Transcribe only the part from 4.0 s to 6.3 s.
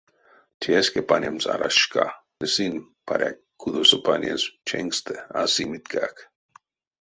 панезь ченькстэ а симитькак.